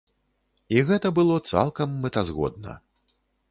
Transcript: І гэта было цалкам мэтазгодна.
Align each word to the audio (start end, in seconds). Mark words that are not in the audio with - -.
І 0.77 0.81
гэта 0.87 1.11
было 1.19 1.35
цалкам 1.51 1.89
мэтазгодна. 2.05 2.71